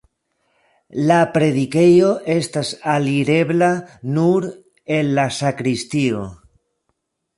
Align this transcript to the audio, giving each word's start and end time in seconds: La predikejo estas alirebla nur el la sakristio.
La 1.09 1.17
predikejo 1.33 2.07
estas 2.35 2.71
alirebla 2.95 3.69
nur 4.15 4.49
el 4.97 5.13
la 5.21 5.27
sakristio. 5.41 6.25